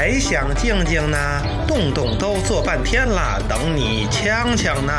[0.00, 1.42] 还想静静呢？
[1.68, 4.92] 动动都坐半天了，等你锵锵呢。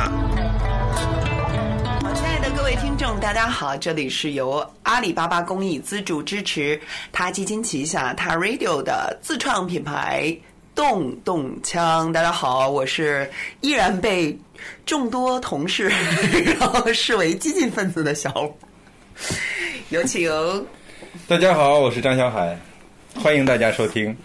[2.03, 6.79] 好，亲爱的各位听众，大家好，这里是由阿里巴巴公益资助支持，
[7.11, 10.37] 他基金旗下他 Radio 的自创品牌
[10.75, 12.13] 动动枪。
[12.13, 13.27] 大家好，我是
[13.61, 14.37] 依然被
[14.85, 15.91] 众多同事
[16.59, 18.55] 然后视为激进分子的小五，
[19.89, 20.29] 有请。
[21.27, 22.55] 大家好，我是张小海，
[23.15, 24.15] 欢迎大家收听。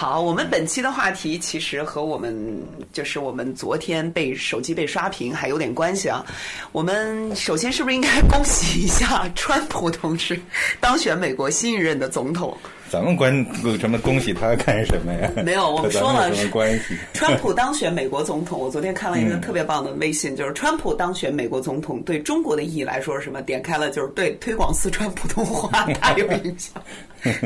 [0.00, 2.56] 好，我们本期的话题其实和我们
[2.92, 6.24] 就是我们昨天被手机被刷屏还有点关系啊。
[6.70, 10.40] 我们首先是不是应该恭喜一下川普同志
[10.78, 12.56] 当选美国新一任的总统？
[12.90, 13.46] 咱们关
[13.78, 15.30] 什么恭喜他干什么呀？
[15.44, 16.96] 没有，我们说了什么关系？
[17.12, 23.42] 川普当选美国总统，我昨天看了一个特别棒的微信，就是川普当选美国总统对中国的意义来说是什么？
[23.42, 26.82] 点开了就是对推广四川普通话 大有影响。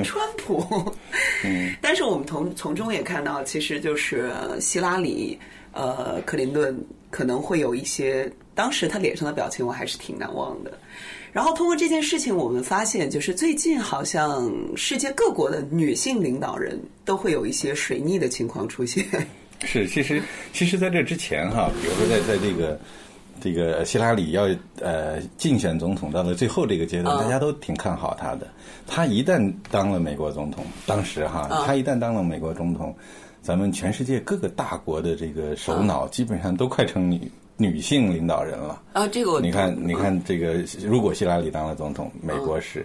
[0.05, 0.95] 川普，
[1.81, 4.31] 但是我们从从中也看到，其实就是
[4.61, 5.39] 希拉里、
[5.73, 6.77] 呃，克林顿
[7.11, 10.73] 可能会有一些，当时他脸上的表情我还是挺难忘的。
[11.33, 19.03] 然后通过这件事情，我们发现，就是最近好像世界各国的女性领导人都会有一些水逆的情况出现。
[19.65, 22.79] 是，其实其实在这之前哈，比如说在在这个
[23.41, 24.47] 这个希拉里要
[24.81, 28.47] 呃竞选总统到了最后这个阶段，大家都挺看好他的。
[28.87, 32.95] 他一旦当了美国总统，当时哈，他一旦当了美国总统，
[33.43, 37.31] 咱们全世界各个大国的这个首脑基本上都快成女。
[37.59, 39.07] 女性领导人了啊！
[39.07, 42.85] 这个你看，你看这个，如果希拉里当了总统，美国是，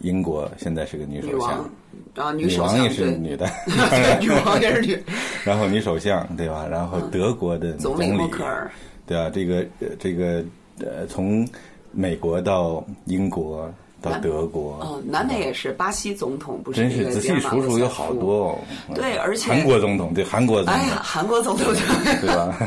[0.00, 1.68] 英国现在是个女首相
[2.14, 3.48] 啊， 女王也是女的，
[4.20, 5.02] 女王也是女。
[5.44, 6.68] 然后女首相对吧？
[6.70, 8.70] 然后德国的总理默克尔
[9.06, 9.28] 对吧？
[9.30, 9.66] 这个
[9.98, 10.44] 这个
[10.78, 11.48] 呃，从
[11.90, 13.68] 美国到英国
[14.12, 16.80] 到德国，嗯，南美也是巴西总统，不是？
[16.80, 18.58] 真是仔细数数有好多哦。
[18.94, 21.66] 对，而且韩国总统对韩国总统，哎呀，韩国总统
[22.20, 22.56] 对吧？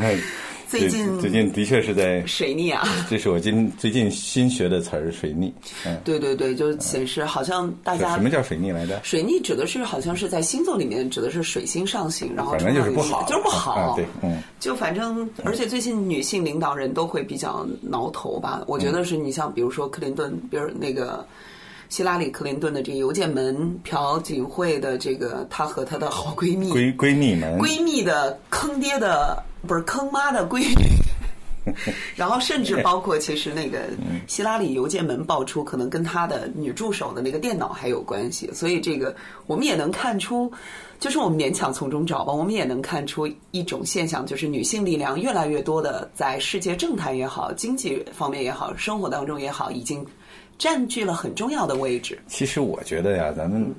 [0.69, 2.87] 最近最近的确是在水逆啊！
[3.09, 5.51] 这是我今最近新学的词儿，水逆。
[5.83, 8.99] 嗯， 对对对，就显示好像大家什么叫水逆来着？
[9.03, 13.95] 水逆指的是好像是在星座里面指的是水星上行，然后反正就是不好，就是不好。
[13.95, 18.63] 对，嗯，就反正而且最近女性领导人都会比较挠头吧？
[18.67, 21.25] 我觉得是你像比如说克林顿，比如那个
[21.89, 30.85] 希拉里克林顿的这个邮件门朴槿惠的这个她和她的好闺蜜闺闺蜜们闺蜜的坑爹的不是坑妈的闺女。
[32.15, 33.81] 然后甚至包括，其实那个
[34.25, 38.49] 希拉里邮件门爆出，可能跟她的女助手的那个电脑还有关系。
[38.53, 39.15] 所以这个
[39.45, 40.51] 我们也能看出，
[40.99, 50.03] 就是我们勉强从中找吧，我们也能看出一种现象，就是女性力量越来越多的在世界政坛也好、经济方面也好、生活当中也好，已经
[50.57, 52.17] 占据了很重要的位置。
[52.25, 53.69] 其实我觉得呀，咱们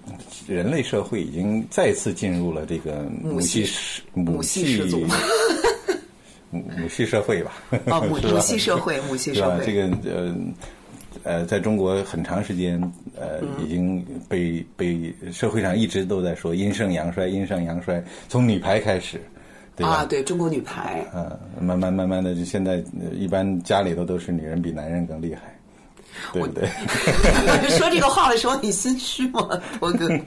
[0.47, 3.69] 人类社会已经再次进入了这个母系
[4.15, 5.05] 母系氏族。
[6.51, 7.53] 母母系社会吧，
[7.87, 10.35] 啊， 母母系社会，母系社会，这个呃
[11.25, 12.81] 呃，在中国很长时间
[13.17, 19.21] 呃已经被被社会上一直都在说阴盛阳衰，阴盛阳衰，从女排开始？
[19.79, 22.83] 啊，对中国女排，嗯，慢慢慢慢的，就现在
[23.15, 25.57] 一般家里头都是女人比男人更厉害。
[26.35, 26.69] 对对，
[27.79, 30.07] 说这个话的时候你心虚吗，波哥？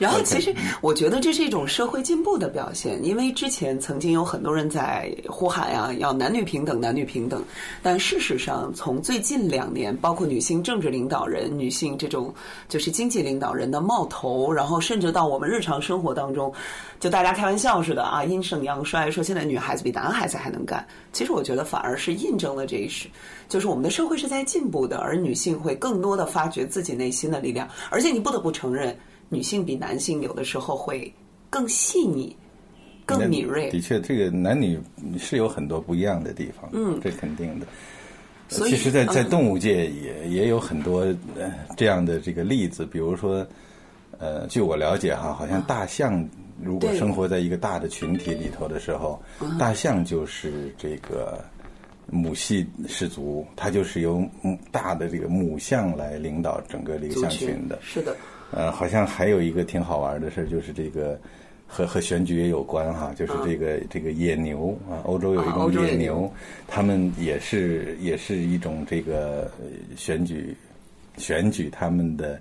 [0.00, 7.44] 然后其实我觉得这是一种社会进步的表现，因为之前曾经有很多人在呼喊呀，要男女平等，男女平等。
[7.82, 12.34] 但事实上，从最近两年，包括女性政治领导人、女性这种
[12.66, 16.50] 就是经济领导人的冒头，然后甚至到我们日常生活当中，
[16.98, 20.82] 就大家开玩笑似的啊，阴盛阳衰，说现在女孩子比男孩子还能干。
[21.12, 23.06] 其实我觉得反而是印证了这一事，
[23.50, 27.68] 就是我们的社会是在进步的，而女性会更多的发掘自己内心的力量。
[27.90, 28.96] 而且你不得不承认，
[29.30, 31.10] 女性比男性有的时候会
[31.48, 32.36] 更细腻、
[33.06, 33.70] 更敏锐。
[33.70, 34.78] 的确，这个男女
[35.18, 37.66] 是有很多不一样的地方，嗯，这肯定的。
[38.48, 41.06] 所以，其实，在在动物界也也有很多
[41.76, 43.46] 这样的这个例子，比如说，
[44.18, 46.28] 呃，据我了解哈，好像大象
[46.62, 49.22] 如果生活在一个大的群体里头的时候，
[49.58, 51.42] 大象就是这个。
[52.06, 54.24] 母系氏族，它就是由
[54.70, 57.78] 大的这个母象来领导整个这个象群的。
[57.82, 58.16] 是的。
[58.52, 61.18] 呃，好像还有一个挺好玩的事就是这个
[61.66, 66.32] 和和选举也有关哈，就是这个这个野牛啊，欧洲有一种野牛，
[66.66, 69.50] 他们也是也是一种这个
[69.96, 70.56] 选举
[71.16, 72.40] 选举他们的。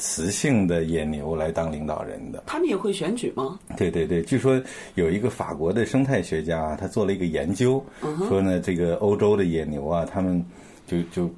[0.00, 3.60] 雌性的野牛来当领导人的，他们也会选举吗？
[3.76, 4.60] 对对对，据说
[4.94, 7.84] 有一个法国的生态学家，他做了一个研究，
[8.26, 10.42] 说呢，这个欧洲的野牛啊，他们
[10.86, 11.30] 就就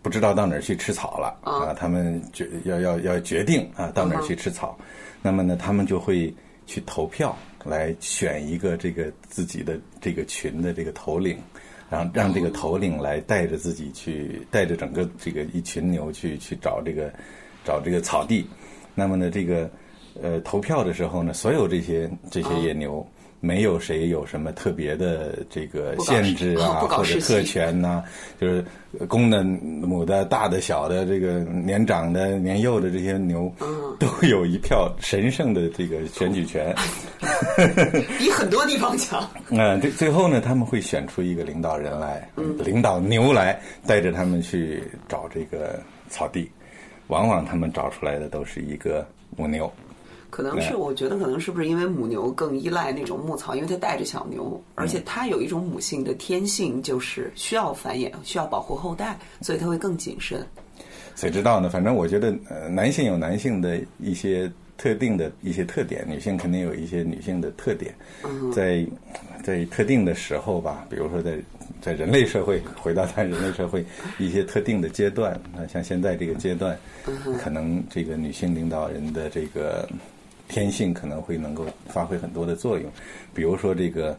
[0.00, 4.78] 不知道到哪儿去吃草了啊，他们决要要要决定啊到哪儿去吃草，
[5.20, 6.32] 那么呢，他们就会
[6.66, 11.36] 去投票来选一个这个自己的这个群的这个头领。
[11.90, 17.12] 然后让这个头领来带着自己去，带着整个这个一群牛去去找这个
[17.64, 18.46] 找这个草地。
[18.94, 19.68] 那么呢，这个
[20.22, 23.06] 呃投票的时候呢，所有这些这些野牛。
[23.40, 28.02] 没有谁有什么特别的这个限制啊，或者特权呐，
[28.40, 28.64] 就是
[29.06, 33.52] 公的、母的、大的、小的，这个年长的、年幼的这些牛，
[34.00, 36.74] 都有一票神圣的这个选举权，
[38.18, 39.22] 比很多地方强。
[39.50, 42.26] 嗯， 最最后呢，他们会选出一个领导人来，
[42.64, 45.78] 领导牛来，带着他们去找这个
[46.08, 46.50] 草地，
[47.08, 49.06] 往往他们找出来的都是一个
[49.36, 49.70] 母牛。
[50.30, 60.44] 可能是我觉得，可能是不是因为母牛更依赖那种牧草，因为它带着小牛，而且它有一种母性的天性，就是需要繁衍，需要保护后代，所以它会更谨慎。
[61.14, 61.68] 谁知道呢？
[61.70, 67.94] 反正我觉得，呃，男性有男性的一些特定的一些特点，女性肯定有一些女性的特点。
[68.52, 68.86] 在
[69.42, 71.38] 在特定的时候吧，比如说在
[71.80, 73.84] 在人类社会，回到咱人类社会
[74.18, 76.78] 一些特定的阶段，那，像现在这个阶段，
[77.38, 79.88] 可能这个女性领导人的这个。
[80.46, 82.88] 天性可能会能够发挥很多的作用，
[83.32, 84.16] 比如说这个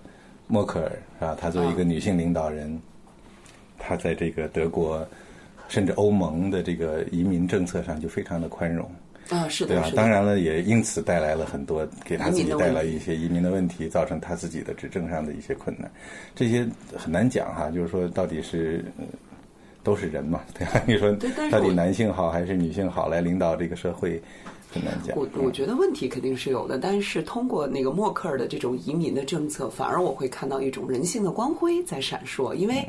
[0.48, 2.82] 默克尔啊，她作为一个女性领导人，
[3.78, 5.08] 她在这个德国
[5.68, 8.90] 甚至欧盟的这个移民政策上就非常的宽容
[9.30, 9.92] 啊，是的，对吧？
[9.96, 15.90] 当然了，也因此带来了很多给他自己带来一些移民的问题，造成他自己的执政上的一些困难。
[16.36, 18.86] 这些很难讲哈，就是说到底是
[19.84, 20.82] 都是人嘛， 对吧？
[20.88, 21.12] 你说
[21.50, 24.22] 到底男性好还是女性好来领导这个社会？
[24.74, 32.86] 很难讲我我觉得问题肯定是有的，但是通过那个默克尔的这种移民的政策，反而我会看到一种人性的光辉在闪烁，因为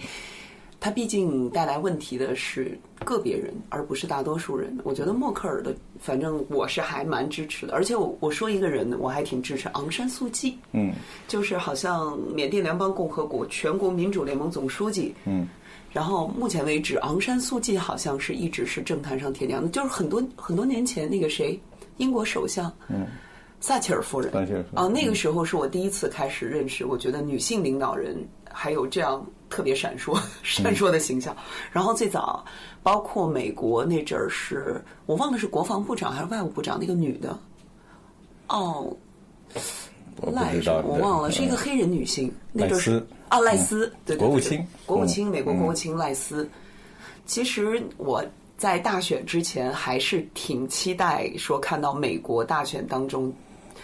[0.78, 4.76] 他毕竟带来问题的是个别人，而不是大多数人。
[4.84, 10.93] 我觉得默克尔的，反正我是还蛮支持的，而且我我说一个人，我还挺支持昂山素季，嗯，
[11.26, 15.49] 就是好像缅甸联邦共和国全国民主联盟总书记，嗯，
[15.93, 21.58] 然后目前为止，昂山素季好像是一直是政坛上铁娘子，就是很多很多年前那个谁。
[21.99, 23.06] 英国首相，嗯，
[23.67, 24.33] 撒切尔夫人，
[24.75, 28.17] 啊，那个时候是我第一次开始认识，我觉得女性领导人
[28.49, 31.37] 还有这样特别闪烁、闪烁的形象。
[31.73, 32.45] 然后最早，
[32.85, 37.37] 包括美国那阵儿是，我忘了是国防部长还是外务部长，那个女的，
[38.47, 38.97] 哦，
[40.33, 46.49] 赖什么我忘了，是一个黑人女性，那阵是啊，赖斯，对对对，国务卿，国务卿，美国国务卿赖斯。
[47.27, 48.25] 其实我。
[48.59, 53.31] 在大选之前，还是挺期待说看到美国大选当中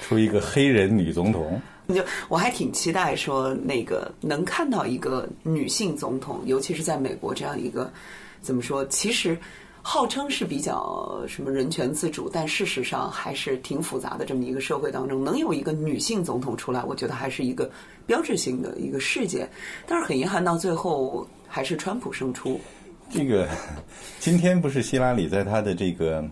[0.01, 1.61] 出一个黑人女总统。
[1.89, 7.93] 就我还挺期待说那个能看到一个女性总统，尤其是在美国这样一个
[8.41, 8.87] 怎么说？
[8.87, 9.37] 其实
[9.83, 17.69] 号称是比较什么人权自主，但事实上还是挺复杂的这么一个社会当中，能有一个女性总统出来，我觉得还是一个
[18.07, 19.47] 标志性的一个事件。
[19.85, 22.61] 但是很遗憾，到最后还是川普胜出。
[23.11, 23.47] 这个
[24.21, 26.25] 今天不是希拉里在他的这个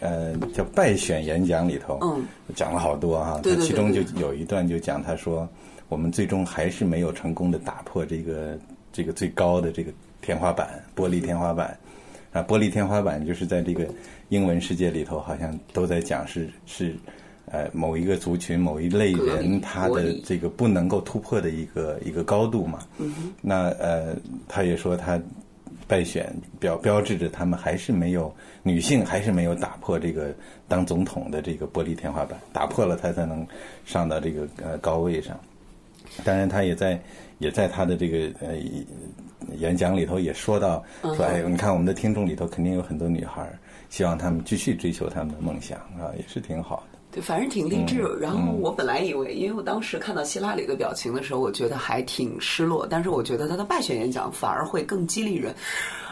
[0.00, 2.24] 呃叫败选演讲里头，嗯，
[2.54, 5.48] 讲了好多哈，他其中就有一段就讲他说，
[5.88, 8.58] 我们最终还是没有成功的打破这个
[8.92, 11.76] 这个最高的这个天花板，玻璃天花板。
[12.32, 13.88] 啊，玻璃天花板就是在这个
[14.28, 16.94] 英文世界里头，好像都在讲是是
[17.46, 24.14] 呃某一个族群某一类人他的这个不能够突破的一个一个高度嘛，嗯那呃
[24.46, 25.20] 他也说他。
[25.88, 30.32] 败选标标志着他们还是没有女性还是没有打破这个
[30.68, 33.44] 当总统的这个玻璃天花板，打破了他才能
[33.86, 35.36] 上到这个呃高位上。
[36.24, 37.00] 当然，他也在
[37.38, 38.56] 也在他的这个呃
[39.56, 43.48] 演讲里头也说到说，哎，你看我们的听众里头肯定有很多女孩，
[43.88, 46.97] 希望他们继续追求他们的梦想啊，也是挺好的。
[47.10, 48.02] 对，反正挺励志。
[48.20, 52.86] 然后我本来以为，因为我当时看到希拉里的表情的时候，我觉得还挺失落。
[52.88, 55.54] 但是我觉得他的败选演讲反而会更激励人。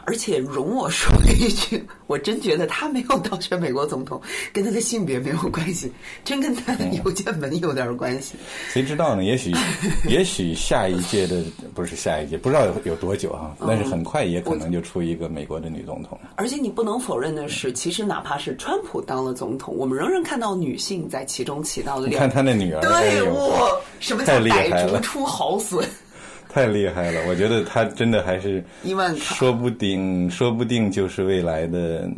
[0.06, 4.20] 而且容我说一句，我真觉得他没有当选美国总统，
[4.52, 5.92] 跟他的性别没有关系，
[6.24, 8.36] 真跟他的邮件门有点关系。
[8.72, 9.24] 谁知道呢？
[9.24, 9.52] 也许，
[10.08, 11.42] 也许下一届的
[11.74, 13.56] 不是下一届，不知道有有多久啊。
[13.66, 16.16] 但是很快也可能就出一个美国的女总统。
[16.36, 22.06] 而且你不能否认的是，其实哪怕是川普当了总统，我们仍然看到女性在其中起到了。
[22.06, 25.84] 你看他那女儿，对我什么叫歹竹出好笋？
[26.56, 27.20] 太厉害了！
[27.28, 28.64] 我觉得他真的还是，
[29.18, 32.08] 说不定，说不定就是未来的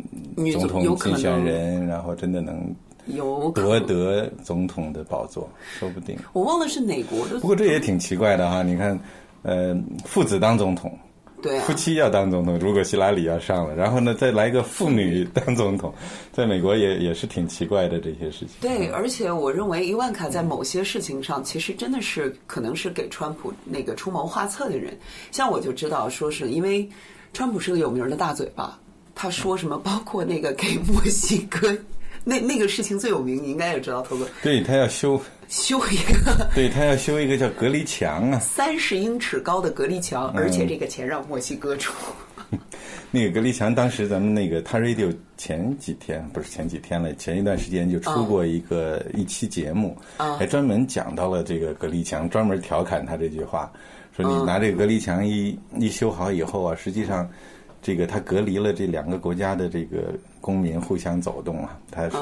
[0.53, 2.73] 总统竞选人，然后真的能
[3.07, 6.17] 有夺得总统的宝座，说不定。
[6.31, 7.37] 我忘了是哪国的。
[7.41, 8.97] 不过这也挺奇怪的哈，你看，
[9.41, 10.97] 呃，父子当总统，
[11.41, 15.93] 对啊夫妻要当总统，如果希拉里要上了，然后呢，再来个妇女当总统，
[16.31, 18.49] 在美国也也是挺奇怪的这些事情。
[18.61, 24.97] 对，而且我认为伊万卡在某些事情上，其实真的是可能是给川普那个出谋划策的人。
[25.31, 26.87] 像我就知道，说是因为
[27.33, 28.79] 川普是个有名的大嘴巴，
[29.15, 31.77] 他说什么，包括那个给墨西哥
[32.29, 35.19] 那那个事情最有名，你应该也知道，头哥对他要修，
[35.49, 36.47] 修一个。
[36.53, 38.39] 对他要修一个叫隔离墙啊。
[38.39, 41.91] 三十英尺高的隔离墙，而且这个钱让墨西哥出。
[43.11, 49.97] 那个隔离墙，当时咱们那个他 radio 前几天不是前几天了，前一段时间就出过一个一期节目，
[50.37, 53.71] 还专门讲到了这个隔离墙，专门调侃他这句话，
[54.15, 57.27] 说你拿这个隔离墙一一修好以后啊，实际上
[57.81, 62.17] 这个它隔离了这两个国家的这个公民互相走动啊，它是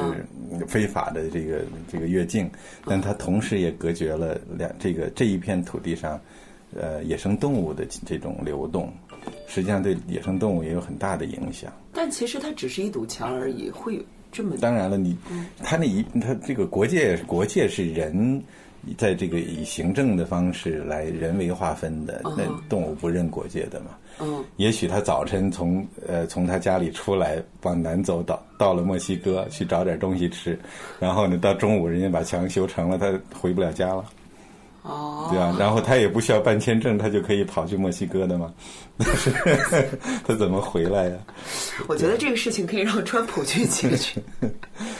[0.67, 1.61] 非法的这个
[1.91, 2.49] 这个越境，
[2.85, 6.19] 但它同时也隔绝了两这个这一片土地上。
[6.75, 8.91] 呃，野生动物的这种流动，
[9.47, 11.71] 实际上对野生动物也有很大的影响。
[11.93, 15.17] 但其实它只是一堵墙而已，会有这么当然了，你
[15.63, 18.43] 它那一它这个国界国界是人
[18.98, 23.88] 在这个以行政的方式来人为划分的，那动物不认国界的嘛。
[24.20, 30.58] 嗯，也许他早晨从呃从他家里出来往南走到到了墨西哥去找点东西吃，
[31.00, 34.03] 然后呢到中午人家把墙修成了，他回不了家了。
[34.84, 38.53] 哦，对啊，然后他也不需要办签证，他就可以跑去墨西哥的嘛。
[40.25, 41.17] 他怎么回来呀？
[41.88, 44.22] 我觉得这个事情可以让川普去解决。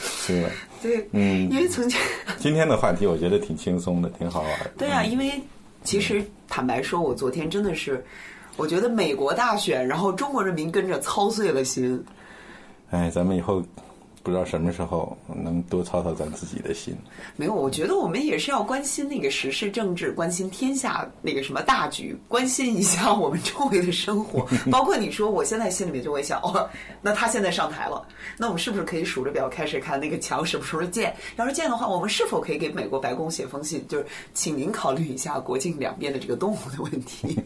[0.04, 0.50] 是吧？
[0.82, 2.00] 对，嗯，因为曾经
[2.38, 4.72] 今天的话题我觉得挺轻松的，挺好玩的。
[4.78, 5.32] 对啊，因为
[5.84, 8.04] 其实坦白说，我昨天真的是，
[8.56, 12.04] 我觉得美国大选，然后中国人民跟着操碎了心。
[12.92, 13.64] 哎，咱们以后。
[14.28, 16.94] 不知道什么时候能多操操咱自己的心。
[17.38, 24.46] 没有，我觉得我们也是要关心那个时事政治，关心天下那个什么大局，关心一下我们周围的生活。
[24.70, 26.70] 包括你说，我现在心里面就会想，哦，
[27.02, 28.06] 那他现在上台了，
[28.38, 31.16] 那我们是不是可以数着表开始看那个墙什么时候建？
[31.38, 37.40] 要是建的话，我们是否可以给美国白宫写封信，就是请您考虑一下国境两边的这个动物的问题。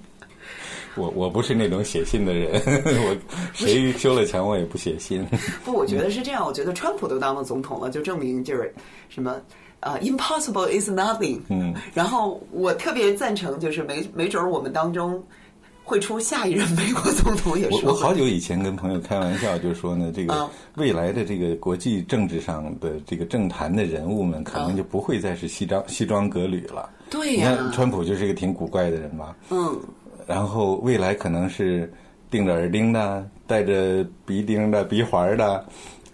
[0.96, 2.62] 我我不是那种写信的人，
[3.08, 3.18] 我
[3.54, 5.26] 谁修了墙我也不写信。
[5.64, 6.46] 不，我觉得是这样。
[6.46, 8.74] 我觉得川普都当了总统了，就证明就是
[9.10, 9.38] 什么
[9.80, 11.40] 呃，impossible is nothing。
[11.50, 11.74] 嗯。
[11.94, 15.24] 然后我特别赞成，就是没没准我们当中
[15.84, 17.86] 会出下一任美国总统，也是。
[17.86, 26.90] 我我好久以前跟朋友开玩笑，就说呢，这个未来的这个国际政治上的这个政坛的人物们，可能就不会再是西装西装革履了。
[27.10, 27.52] 对呀。
[27.52, 29.36] 你看，川普就是一个挺古怪的人吧？
[29.50, 29.80] 嗯。
[30.28, 31.92] 然后未来可能是
[32.30, 35.66] 钉着耳钉的，戴着鼻钉的、鼻环的，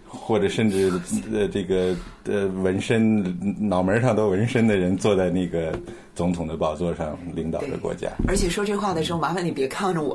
[0.06, 0.92] 或者甚至
[1.32, 3.22] 呃这个呃纹身，
[3.58, 5.72] 脑门上都纹身的人坐在那个
[6.14, 8.08] 总统的宝座上领导着国家。
[8.26, 10.10] 而且说这话的时候，麻烦你别看着我，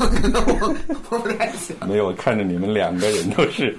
[0.00, 0.74] 我可能我
[1.10, 1.76] 我不太行。
[1.88, 3.76] 没有，我看着你们两个人都是。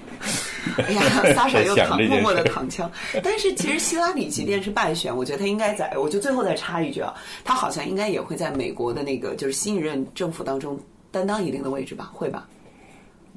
[0.77, 1.01] 哎呀，
[1.33, 2.91] 撒手又躺默默的躺枪。
[3.23, 10.79] 但是其实希拉里即便是败选，我觉得他应该在，我就最后再插一句啊，他好像应该也会在美国的那个就是新一任政府当中
[11.11, 12.09] 担当一定的位置吧？
[12.13, 12.47] 会吧？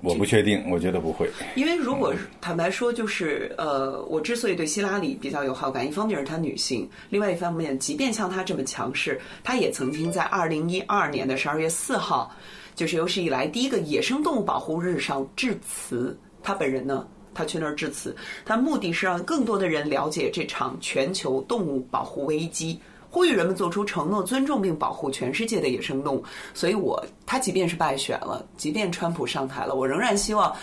[0.00, 1.28] 我不确定，我觉得不会。
[1.56, 12.32] 因为如果坦白说，就是呃，我之所以对希拉里比较有好感，一方面是她女性，另外一方面，即便像她这么强势，她也曾经在二零一二年的十二月四号，
[12.76, 17.04] 就是有史以来第一个野生动物保护日上致辞，她本人呢。
[17.35, 22.78] 他去那儿致辞，他目的是让更多的人了解这场全球动物保护危机，
[23.11, 26.25] 呼吁人们做出承诺，尊重并保护全世界的野生动物。
[26.52, 30.54] 所以，我他即便是败选了，即便川普上台了，我仍然希望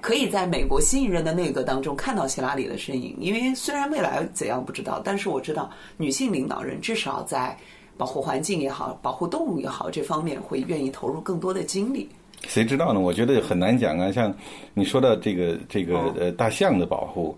[0.00, 3.16] 可以在美国新一任的内阁当中看到希拉里的身影。
[3.18, 7.56] 因为虽然未来怎样不知道，但是我知道女性领导人至少在
[7.96, 12.08] 保护环境也好、保护动物也好这方面会愿意投入更多的精力。
[12.46, 13.00] 谁知道呢？
[13.00, 14.12] 我觉得很难讲啊。
[14.12, 14.32] 像
[14.74, 17.36] 你说到这个这个呃大象的保护，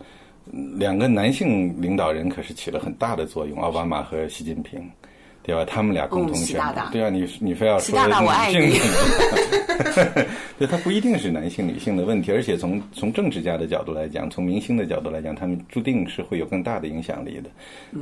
[0.52, 4.80] 两个男性领导人可是起了很大的作用，奥巴马和习近平，
[5.42, 5.64] 对吧？
[5.64, 7.98] 他们俩共同宣布，对啊，你你非要说
[8.52, 8.82] 女性，
[10.58, 17.50] 对，他不一定是男性女性的问题，而且从从政治家的角度来讲，从明星的角度来讲，他们注定是会有更大的影响力的。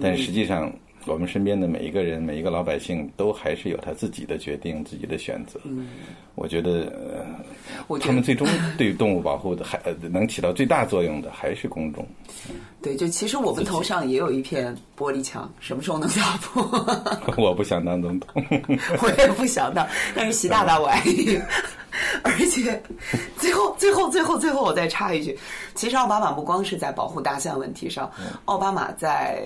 [0.03, 0.73] 但实际上。
[1.09, 5.59] 我们身边的每一个人，每一个老百姓，都还是有他自己的决定、自己的选择。
[5.65, 5.89] 嗯，
[6.35, 6.93] 我觉得，
[8.01, 8.47] 他们最终
[8.77, 12.07] 对动物保护的还能起到最大作用的，还是公众。
[12.81, 16.63] 对，就其实我们头上也有一片玻璃墙，什么时候能打破？
[17.37, 18.45] 我不想当总统，
[19.03, 19.87] 我也不想当。
[20.15, 21.41] 但是习大大我爱你。
[22.23, 22.81] 而且，
[23.39, 25.37] 最后、最后、最后、最后，我再插一句：
[25.75, 28.09] 其实奥巴马不光是在保护大象问题上，
[28.45, 29.43] 奥巴马在。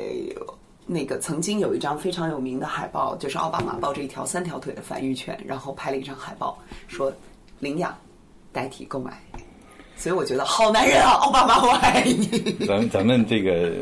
[0.93, 7.13] 那个曾经有一张非常有名的海报，就是奥巴马抱着一条三条腿的繁育犬，然后拍了一张海报，说
[7.59, 7.97] 领养
[8.53, 9.13] 代替购买。
[9.97, 12.27] 所以我觉得好男人啊，奥巴马我爱你。
[12.67, 13.73] 咱咱们这个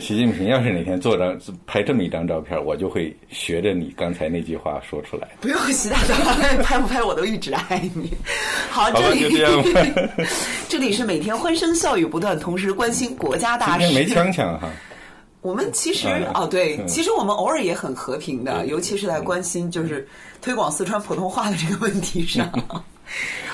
[0.00, 5.28] 习近平要是哪天做张拍这么一张照片，我就会学着你刚才那句话说出来。
[5.40, 8.12] 不用习大大拍不拍我都一直爱你。
[8.68, 10.26] 好，这里就这样吧
[10.68, 13.84] 这里是每天欢声笑语不断，同时关心国家大事。
[13.86, 14.68] 今天没枪枪哈，
[15.42, 20.08] 我们其实嗯哦，对，嗯其实我们偶尔也很和平的，尤其是在关心就是
[20.40, 22.48] 推广四川普通话的这个问题 上。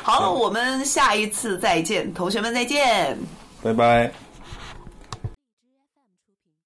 [0.03, 3.19] 好了，我们下一次再见，同学们再见。
[3.63, 4.13] 拜拜。